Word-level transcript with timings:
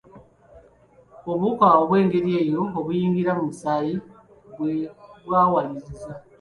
Obuwuka 1.31 1.65
obw’engeri 1.81 2.29
eyo 2.41 2.61
obuyingira 2.79 3.31
mu 3.37 3.43
musaayi 3.49 3.95
bwe 4.53 4.73
bwawaliriza. 5.25 6.11